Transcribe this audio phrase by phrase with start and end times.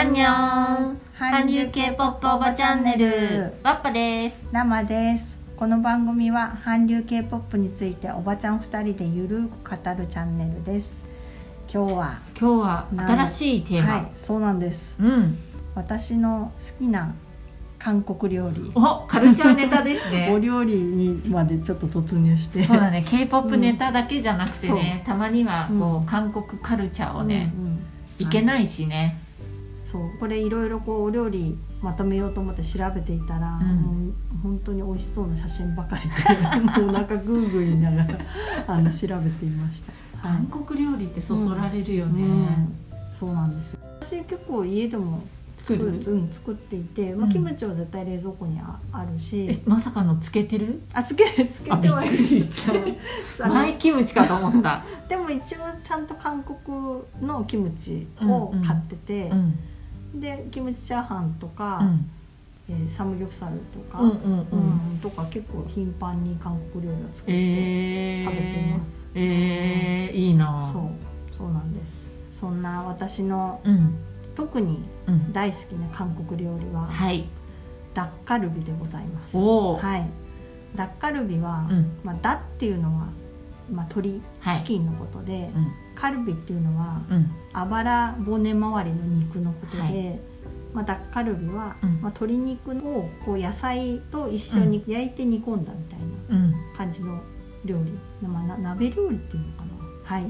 [0.00, 3.52] アンニョン韓流 K-POP おばチャンネル。
[3.62, 4.42] ワッパです。
[4.50, 5.38] ラマです。
[5.58, 11.04] この番組は韓流 K-POP についておばちゃん2人でゆるく語るチャンネルです。
[11.70, 14.96] 今日は今日は新しいテーマ、はいそうなんです。
[14.98, 15.38] うん。
[15.74, 17.14] 私の好きな
[17.78, 18.72] 韓国料理。
[18.74, 22.64] おカルチャーネタです おね料理にまでちょっと突入して。
[22.64, 23.04] そうだね。
[23.06, 26.06] K-POP ネタだけじゃなくてね、たまにはこう、うん。
[26.06, 27.78] 韓国カルチャーをね、うんうん。
[28.18, 29.19] いけないしね、
[29.90, 33.76] そうこれいろいろこうお料理まとめようと思って調べていたら、うん。
[33.82, 38.18] もう本当に美味しそうな写真ばかりで もうなんかグーグー言いながら
[38.68, 40.46] あの調べていました、はい。
[40.50, 42.74] 韓国料理ってそそられるよね、うん。
[43.12, 43.80] そうなんですよ。
[44.00, 45.22] 私結構家でも
[45.58, 47.32] 作るうん、作っていて、まあ、うん。
[47.32, 50.82] キムチは絶対冷蔵庫にああるし、えまさかのつけてる？
[50.92, 52.84] あつけつけてはいるんですけど
[53.44, 59.58] あのマイキムチかと思った、でも一応ちゃんと韓国のキムチを買っててう、ん
[60.14, 62.10] でキムチチャーハンとか、うん。
[62.68, 64.92] えーサムギョプサルとか、うんうんうん。
[64.92, 70.64] うんとか結構頻繁に韓国料理を作ってえー、食べています、えー、いいな。
[70.72, 70.82] そう。
[71.36, 72.08] そうなんです。
[72.30, 73.94] そんな私のうん。
[74.36, 75.32] 特にうん。
[75.32, 77.24] 大好きな韓国料理ははい。
[77.94, 79.36] ダッカルビでございます。
[79.36, 80.06] はい。
[80.76, 81.98] ダッカルビは、うん。
[82.04, 83.08] まあ、ダっていうのは、
[83.72, 84.54] まあ、鶏はい。
[84.56, 85.66] チキンのことで、うん。
[85.96, 90.20] カルビっていうのはうんあばら骨周りの肉のことで、はい。
[90.72, 91.90] まあ、ダッカルビは、うん。
[92.00, 96.54] まあ、鶏肉をこう野菜と一緒に焼いて煮込んだみたいなうん。
[96.76, 97.20] 感じの
[97.64, 97.92] 料理、
[98.26, 100.16] まあ、な鍋料理っていうのかな。
[100.16, 100.26] はい。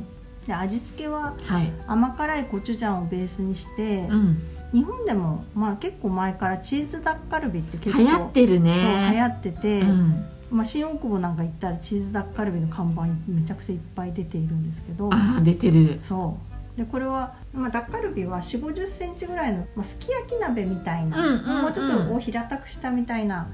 [0.47, 1.73] で味付けははい。
[1.87, 4.43] 甘辛いコチュジャンをベースにして、うん。
[4.73, 8.75] 日本でも、まあ、結構前からチーズダッカルビって結構流行ってるね。
[8.75, 15.11] そう流行ってて、うん、まあ、新大久保なんか行ったらチーズダッカルビの看板めちゃくちゃいっぱい出ているんですけど。
[15.13, 15.99] あー出てる。
[16.01, 16.50] そう
[16.81, 21.63] でこれは、まあ、ダッカルビは4 5 0センチぐらいの、まあ、すき焼き鍋みたいな、うんうんうん。
[21.63, 23.49] もうちょっとを平たくしたみたいな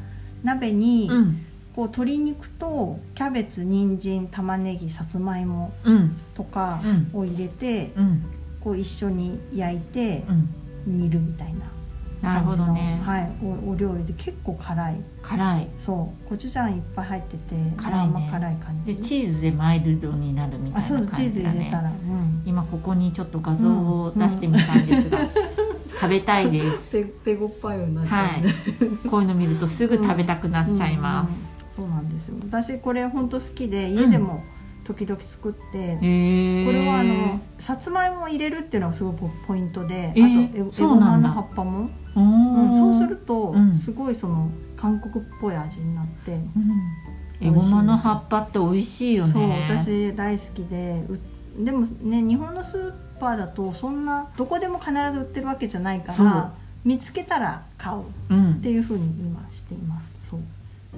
[0.44, 1.46] 鍋に、うん。
[1.74, 6.16] こう鶏肉とキャベツ人参玉ねぎさつまいもうん。
[6.34, 6.80] とか
[7.12, 7.20] うん。
[7.20, 8.22] を入れて、うん。
[8.60, 10.98] こう一緒に焼いてうん。
[10.98, 11.66] 煮るみたいな
[12.22, 14.96] なる感じの、ほどね、はい、おお料理で結構辛い。
[15.22, 15.68] 辛い。
[15.80, 16.28] そう。
[16.28, 17.40] コチュジャンいっぱい入ってて
[17.76, 18.14] 辛いね。
[18.14, 18.94] 甘辛い感じ。
[18.94, 22.05] でチーズでマイルドになるみたいなあそうチーズ感じだね入れたら、うん、
[22.56, 25.18] 今ここにちょっと画像を出してみたんですが、
[26.00, 26.78] 食べたいです。
[26.90, 28.40] 手手ごっぱいになっちゃはい。
[28.40, 28.52] うね、
[29.10, 31.34] こういうの見るとすぐ食べたくなっちゃいます、うん。
[31.34, 32.36] うんそうなんですよ。
[32.42, 34.42] 私これ本当好きで家でも
[34.84, 43.74] 時々作って、へえこれはあのさつまいもを入れるっていうのがすごいポポイントで、えーあとえエゴマの葉っぱも、おうん、ーそうすると、うん。
[43.74, 47.46] すごいその韓国っぽい味になって、うん。
[47.46, 49.32] エゴマの葉っぱって美味しいよね。
[49.34, 51.18] そう私大好きでう
[51.58, 56.52] でもね日本のスーパーだとそんなどこでも必ず売ってるわけじゃないから
[56.84, 58.52] 見つけたら買ううん。
[58.52, 60.28] っていうふうに今しています。
[60.30, 60.40] そう。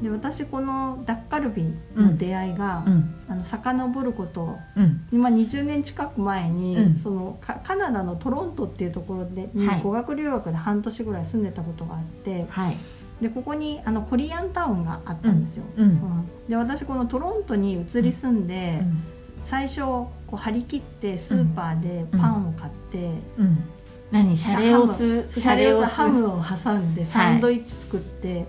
[0.02, 1.64] で私このダッカルビ
[1.96, 3.14] の出会いが、うん。
[3.26, 5.06] あの遡ることうん。
[5.10, 6.98] 今20年近く前に、うん。
[6.98, 9.82] そのカカナダのトロントっていうところで、にはい。
[9.82, 12.76] 語学留学で半年ぐらい住んでたことがあってはい。
[13.22, 15.88] でここにあのコリアンタウンがあったんですよ、うん。
[15.88, 16.28] うん。
[16.48, 19.02] で私このトロントに移り住んで、うん。
[19.42, 23.64] 最初こう張り切ってスーパーでパンを買って、うん。
[24.10, 24.36] 何？
[24.36, 25.26] シャレオツ？
[25.28, 25.94] シャレオツツ？
[25.94, 28.46] ハムを挟んでサンドイッチ作って、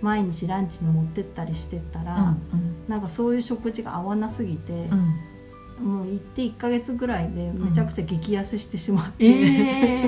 [0.00, 5.14] 毎日ランチに持ってったりしてったら、うんなんかそういう食事が合わなすぎて、うん。
[5.82, 10.01] もう行って1ヶ月ぐらいでめちゃくちゃ激痩せしてしまって、うそれで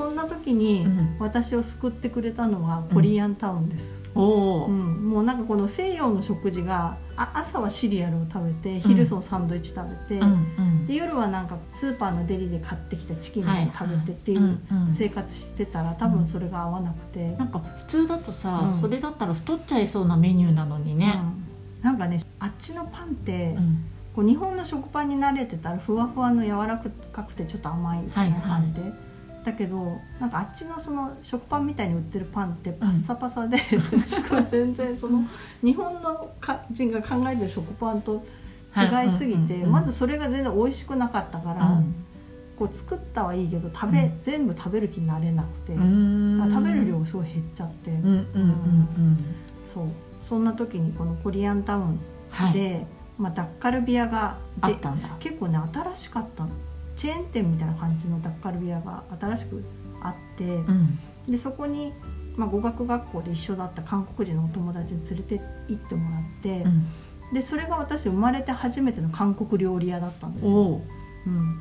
[0.00, 1.16] そんな時にうん。
[1.18, 5.10] 私を救ってくれたのはコリアンタウンです、うん。
[5.10, 10.86] もうなんかこの西洋の食事があ朝はシリアルを食べて昼そのサンドイッチ食べて、うんうん。
[10.86, 13.70] で夜はなんかスーパーのデリで買ってきたチキンをはい。
[13.76, 14.92] 食べてっていうんううん。
[14.92, 18.80] 生活してたら多分それが合わなくて、なんか普通だとさ、うん。
[18.80, 21.20] それだったら太っちゃいそうなメニューなのにね、
[21.78, 21.84] うん。
[21.84, 23.84] なんかねあっちのパンって、うん。
[24.16, 26.82] こう日本の食パンに慣れてたらふわふわの柔ら
[27.12, 27.98] かくてちょっと甘い？
[28.10, 28.40] はいはい。
[28.40, 28.80] パンって、
[29.44, 35.24] だけどなんかあっちのその食パンみたいに売ってるパンってパッサパサで、しかも全然その
[35.62, 38.22] 日本のか人が考えてる食パンと
[38.76, 41.80] 違いすぎて、まずそれが全然美味しくなかったから、
[42.58, 44.20] こう作ったはいいけど食べ、うん。
[44.22, 49.34] 全部食べる気になれなくて、食べる量がすごい減っちゃって、うんうんうんうん。
[49.64, 49.86] そう。
[50.24, 52.00] そんな時にこのコリアンタウン
[52.30, 52.52] はい。
[52.52, 52.86] で、
[53.18, 55.08] まあ、ダッカルビ屋がであったんだ。
[55.18, 56.50] 結構ね新しかったの
[57.00, 59.64] チェーン店みたいな感じのダッカルビ屋が新しく
[60.02, 60.98] あって、うん。
[61.26, 61.94] でそこに、
[62.36, 66.84] まあ、語学学校で一緒だった韓国人のお友達に連れて行ってもらって、うん。
[67.32, 70.82] でそれが私生まれて初めての韓国料理屋だったんですよ。
[71.26, 71.30] う。
[71.30, 71.60] ん、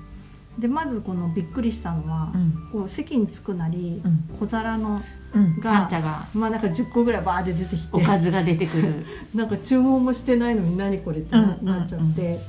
[0.59, 2.69] でまずこのびっくりしたのは、うん。
[2.73, 4.37] こう席に着くなり、うん。
[4.41, 5.01] 小皿の
[5.33, 5.57] うん。
[5.61, 6.27] がが。
[6.33, 9.05] まあなんか10個ぐらいバーって出てきておかずが出てくる。
[9.33, 12.41] なんか注文もしてないのに何これってうんなっちゃって、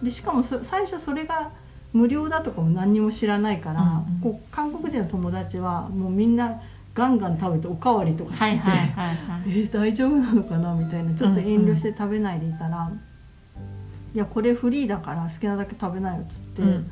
[0.00, 1.50] でしかもそ最初それが
[1.92, 4.20] 無料だとかも何にも知らないから、うんうん。
[4.20, 6.60] こう韓国人の友達はもうみんな
[6.94, 9.16] ガンガン食べておかわりとかしてて、はいはい
[9.46, 12.90] えー大丈夫なのかなみたいなちょっと遠慮して食べないでいたら
[14.14, 16.86] 「いやこれフリーだから好きなだけ食べなよ」っつってうんうん。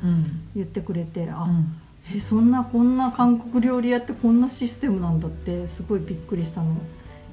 [0.55, 1.75] 言ってくれて、あうん。
[2.15, 6.71] えそんなこんな韓国料理屋ってこんなシステムなんだってすごいびっくりしたの。
[6.71, 6.75] を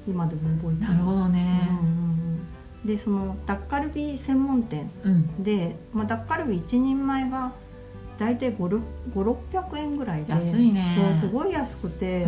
[0.07, 0.93] 今でも覚えてます。
[0.93, 1.67] なるほどね。
[1.69, 2.13] うんうんうん
[2.85, 5.43] でそのダッカルビ専門店うん。
[5.43, 7.53] で、まあ、ダッカルビ1人前が
[8.17, 10.95] 大体5600円ぐらいで安いね。
[10.95, 12.23] そうすごい安くて、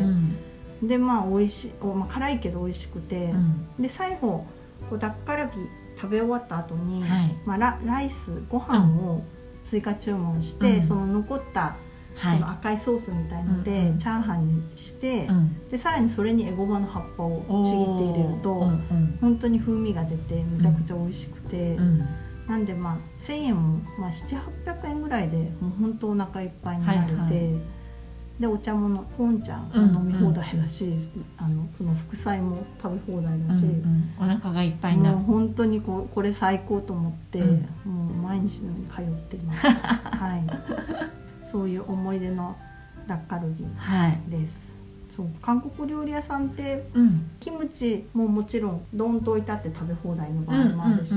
[0.82, 0.88] うん。
[0.88, 3.68] でまあ美味しい、おまあ、辛いけど美味しくて、うん。
[3.80, 4.46] で最後
[4.90, 5.52] こうダッカルビ
[5.96, 7.36] 食べ終わった後に、はい。
[7.46, 9.24] まあ、ラライスご飯を
[9.64, 10.84] 追加注文して、うん。
[10.84, 11.76] その残った
[12.16, 12.40] はい。
[12.40, 14.00] この赤いソースみたいので、うんうん。
[14.00, 15.70] チャーハンにして、うん。
[15.70, 19.18] でさらにそれにエゴマの葉っぱをちぎって入れると、うんうん。
[19.22, 22.02] 本当に風味が出てめちゃくちゃ美味しくて、うん。
[22.48, 27.60] なんでまあ1,000円も、まあ、7800円ぐらいでもう本当お腹いっぱいになれて、はいは
[28.40, 30.94] でお茶ものポン茶飲み放題だし、
[31.38, 34.14] あのその副菜も食べ放題だし、うんうん。
[34.20, 35.18] お腹がいっぱいになる。
[35.20, 37.70] 本当にこうこれ最高と思って、うん。
[37.86, 39.68] もう毎日のように通っています。
[39.72, 42.56] はいそういう思い出の
[43.08, 44.20] ダッカルビはい。
[44.30, 44.72] です
[45.16, 47.30] そう韓国料理屋さんってうん。
[47.40, 51.16] キムチももちろんドンと置いてあって食べ放題の場合うんもあるし、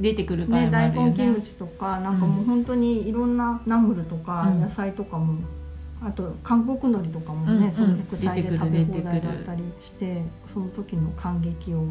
[0.00, 1.24] 出てくる場合ね、大もあるよね。
[1.24, 4.60] 根キムチとかなんかもう本当にいろんなナムルとかうん。
[4.60, 5.38] 野菜とかも、
[6.02, 7.72] あと韓国海苔とかもね、うんうん。
[7.72, 10.22] その副菜で食べ放題だったりして
[10.52, 11.86] その時の感激を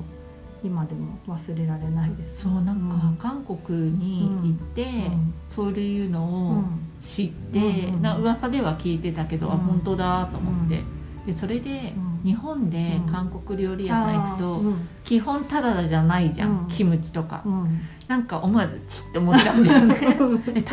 [0.63, 2.43] 今でも忘れられないです。
[2.43, 3.17] そうなんかうん。
[3.17, 5.33] 韓国に行って、うん。
[5.49, 6.65] そういうのをうん
[6.99, 9.59] 知って、うんうんな噂では聞いてたけど、あうん。
[9.59, 10.81] 本当だと思って、
[11.25, 12.13] でそれでうん。
[12.23, 13.11] 日本でうん。
[13.11, 14.61] 韓国料理屋さん行くと、
[15.03, 16.67] 基本タダじゃないじゃん、うん。
[16.69, 17.81] キムチとか、うん。
[18.07, 19.95] なんか思わずチッって思っちゃうんだよね。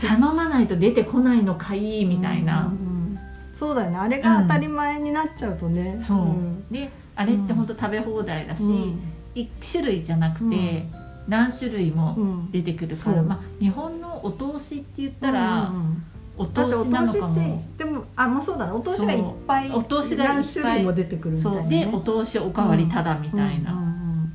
[0.00, 2.04] 頼まないと出てこないのかい？
[2.06, 2.72] みたいな、
[3.52, 3.98] そうだよね。
[3.98, 6.18] あれが当たり前になっちゃうとね、そう。
[6.28, 6.64] ん。
[6.70, 8.62] であれって本当食べ放題だし、
[9.36, 10.84] うん一種類じゃなくて、
[11.26, 12.50] 何種類もうん。
[12.50, 13.24] 出てくるから、そう。
[13.24, 16.04] まあ、日本のお通しって言ったら、うんうん。
[16.36, 17.34] お通しなのかも。
[17.76, 18.72] てでもあまあそうだね。
[18.72, 21.68] お通しがいっぱいお通しが何種類も出てくるみたいな、そう。
[21.68, 23.92] ね、でお通しおかわりただみたいな、うんうん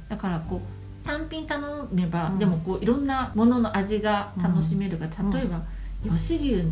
[0.10, 2.40] だからこう単品頼めば、うん。
[2.40, 5.32] でもこういろんなものの味が楽しめるが、うん。
[5.32, 5.62] 例えば
[6.10, 6.66] 吉牛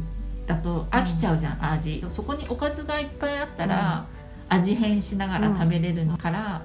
[0.48, 2.04] だと飽きちゃうじゃん、味。
[2.10, 4.06] そこにおかずがいっぱいあったら、
[4.50, 6.62] 味変しながら食べれるのから、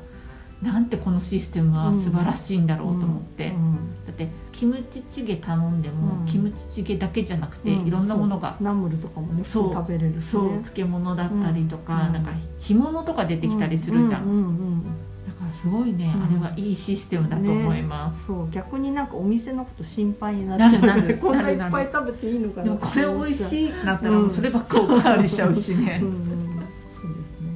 [0.63, 4.05] なんてこのシステムは素晴らしいんだろうと思って、うん。
[4.07, 6.27] だってキムチチゲ頼んでも、うん。
[6.27, 7.87] キムチチゲだけじゃなくて、うん。
[7.87, 12.13] いろんなものがナムルとかもね普通そう食べれるしそうね漬物だったりとか、うん。
[12.13, 14.83] なんか干物とか出てきたりするじゃん、うんうんうん
[15.27, 16.23] だからすごいね、うん。
[16.25, 21.19] あれはいいシステムだと思います、そう逆になんかお店のこと心配になっちゃうなるなる。
[21.19, 26.01] こんないっぱい食べていいのかなでもこれ美味いしいってなったらそればっかおかわりしちゃうしね。
[26.03, 26.09] うん。
[26.09, 26.17] うん、
[26.93, 27.49] そうですね。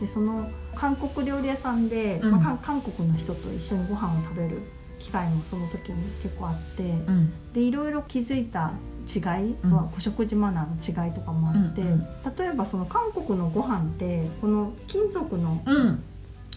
[0.00, 2.30] でその韓国料理屋さんで、うん。
[2.32, 4.60] まあ、韓韓国の人と一緒にご飯を食べる
[4.98, 7.52] 機会もその時に結構あって、うん。
[7.52, 8.72] でいろいろ気づいた
[9.12, 9.72] 違いうん。
[9.72, 11.88] は、お食事マナーの違いとかもあって、うん。
[11.88, 12.06] うん
[12.36, 16.02] 例えばその韓国のご飯ってこの金属のうん。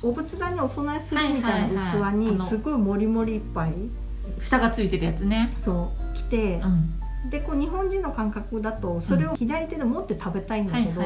[0.02, 3.74] お仏壇にお供えするみたいな器にすごいもりもりいっぱい
[4.40, 5.54] 蓋がついてるやつね。
[5.58, 11.02] そう来てう、んでこう日本人の感覚だとそれを左手で持って食べたいんだけど、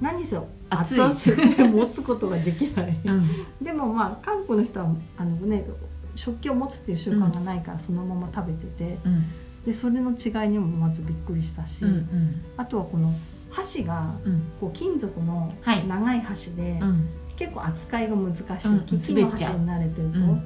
[0.00, 0.38] 何せ
[0.70, 1.56] 熱い。
[1.56, 2.96] で持つことができない。
[3.04, 3.26] うん。
[3.60, 5.66] でもまあ韓国の人はあのね
[6.14, 9.24] 食器を持つっていう習慣がないからそのまま食べてて、うん。
[9.66, 12.42] でそれの違いにもまずびっくりしたし、うんうん。
[12.56, 13.12] あとはこの
[13.50, 14.42] 箸がうん。
[14.60, 15.86] こう金属のはい。
[15.86, 17.08] 長い箸で、うん。
[17.36, 18.80] 結構扱いが難しい、うん。
[18.82, 20.42] 木の箸に慣れてると、うん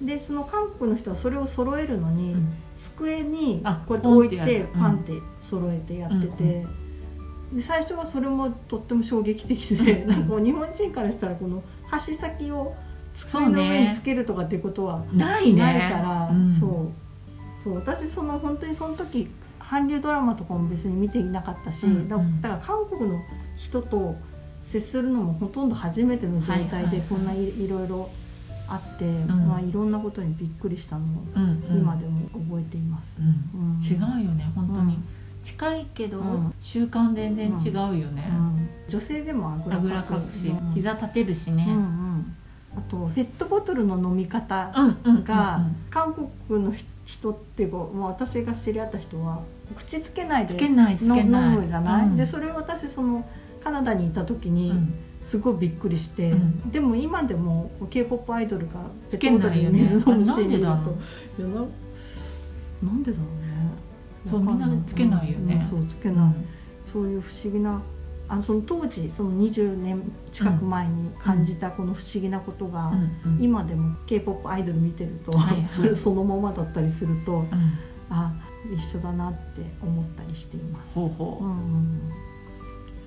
[0.00, 2.54] でその韓国の人はそれを揃えるのに、うん。
[2.78, 6.66] 机にあこうやって置いてパンって揃えてやってて、
[7.52, 12.74] で最初はそれもとっても衝撃的で、うんなんか日本人からしたらこの箸先を
[13.14, 15.62] 机の上につけるとかっていうことはないね。
[15.62, 16.52] ないから、うん。
[16.52, 16.70] そう。
[17.64, 17.76] そう。
[17.76, 23.18] 私その本当にその時韓流ドラマとかも別に見ていなかったし、うんだだから韓国の
[23.56, 24.16] 人と
[24.64, 28.10] 接するのもほとんど初めての状態でこんないいろいろ
[28.68, 29.26] あって、ん。
[29.48, 31.06] まあ、いろんなことにびっくりしたのを
[31.70, 33.16] 今でも覚えています。
[33.20, 35.04] 違うよね本当に、うん。
[35.42, 36.54] 近いけど、うん。
[36.60, 38.68] 習慣全然違うよね、うん。
[38.88, 40.72] 女性でもあぐらあぐらかくし、うん。
[40.72, 42.34] 膝立てるしね、ん
[42.76, 44.70] あとペットボトルの飲み方
[45.24, 46.12] が韓
[46.48, 49.40] 国の人っていうか、まあ、私が知り合った人は
[49.76, 52.16] 口つけないで飲むじゃない、うん。
[52.16, 53.26] でそれを私その
[53.64, 54.94] カナダにいた時にうん
[55.26, 56.70] すごいびっくりして、うん。
[56.70, 58.74] でも今でも k p o p アイドルが
[59.10, 59.80] ペつけットボトルでないよね。
[59.80, 60.82] 水飲むシーンあなんでだろ
[61.38, 61.42] う。
[61.42, 61.60] な
[62.90, 63.56] なんでだろうね。
[64.24, 65.66] そうみんなつけないよね。
[65.68, 66.34] そうつけない、
[66.84, 67.80] そういう不思議な
[68.28, 70.02] あその当時その20年
[70.32, 72.92] 近く前に感じたこの不思議なことが、
[73.40, 75.32] 今でも k p o p アイドル見てると、
[75.68, 77.46] それ そのままだったりするとうん。
[78.08, 78.32] あ
[78.72, 80.94] 一緒だなって思ったりしています。
[80.94, 81.44] ほうほう。
[81.44, 82.00] うん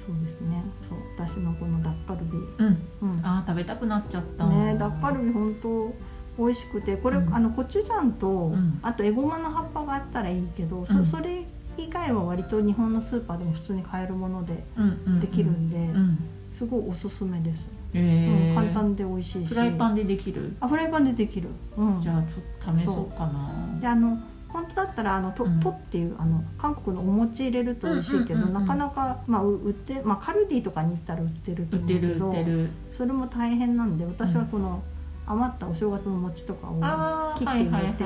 [0.06, 0.64] そうですね。
[0.82, 2.78] そう私のこのダッカルビ、ううん。
[3.02, 3.22] うん。
[3.24, 4.48] あー食べたくなっちゃった。
[4.48, 5.94] ねダッカルビ本当
[6.38, 6.98] 美味しくて。
[6.98, 7.34] これ、うん。
[7.36, 8.80] あのコチュジャンと、ん。
[8.82, 10.86] あとエゴマの葉っぱがあったらいいけど、うん。
[10.86, 11.46] そそれ
[11.78, 15.20] 以外は割と日本のスーパーでも普通に買えるものでうんうんうん。
[15.20, 16.18] できるんで、うん。
[16.52, 19.50] すごいおすすめです、うん簡単で美味しいし。
[19.50, 20.56] フライパンでできる？
[20.60, 23.80] あフライパンでできる、うん、じゃあちょっと試そうかな。
[23.80, 24.20] であの
[24.52, 25.60] 本当だったらあのと、うん。
[25.60, 34.84] とっていうあの韓国のお餅入れると美味しいけど、なかなか、まあ、う売って、まあ、カルディとかに行ったら売ってると思うけど売ってるそれも大変なんで私はこの
[35.28, 38.04] 余ったお正月の餅とかをあ切あって入れて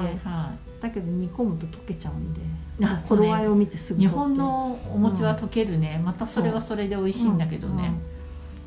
[0.81, 2.41] だけど煮込むと溶けちゃうんで
[3.07, 4.15] 頃合いを見てすいぐ取って。
[4.15, 6.01] 日本のお餅は溶けるね。
[6.03, 7.73] またそれはそれで美味しいんだけどね。
[7.87, 8.12] うんうん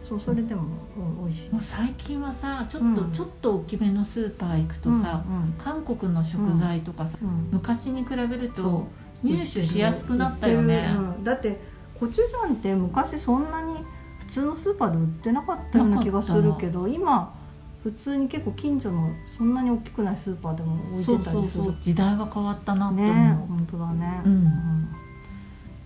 [0.08, 0.62] そうそれでも、
[0.96, 1.50] うん、美味しい。
[1.60, 3.12] 最近はさちょっとうん。
[3.12, 7.28] ちょっと大きめのスーパー行くとさうん韓国の食材とかさうん。
[7.28, 7.48] うん。
[7.52, 8.88] 昔に比べるそと
[9.22, 10.88] 入手しやすくなったよね。
[11.25, 11.58] だって
[11.98, 13.75] コチュジャンって昔そんなに
[14.20, 17.34] 普通のスーパーで売ってなかったような気がするけど今
[17.82, 21.52] 普通に結構近所のそんなに大きくないスーパーでも置いてたりする。
[21.52, 23.46] そうそう時代は変わったなってね思う。
[23.48, 24.32] 本当だね、うん。
[24.32, 24.88] うん。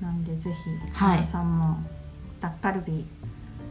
[0.01, 1.19] なんでぜひはい。
[1.19, 1.79] 皆さんも
[2.41, 3.05] タッカルビ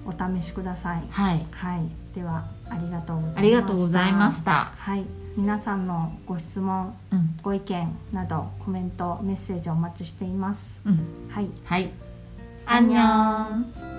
[0.10, 1.04] お試しください。
[1.10, 1.46] はい。
[1.52, 1.82] はい。
[2.16, 3.40] ではありがとうございました。
[3.40, 4.52] ありがとうございました。
[4.76, 5.06] はい。
[5.38, 7.38] 皆さんのご質問うん。
[7.44, 10.82] ご意見などコメントメッセージお待ちしています。
[10.86, 11.30] うん。
[11.30, 11.50] はい。
[11.64, 11.92] はい。
[12.66, 13.99] アンニョン